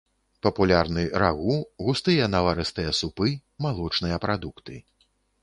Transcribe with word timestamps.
Папулярны 0.45 1.03
рагу, 1.23 1.57
густыя 1.89 2.31
наварыстыя 2.37 2.97
супы, 3.01 3.29
малочныя 3.67 4.17
прадукты. 4.27 4.83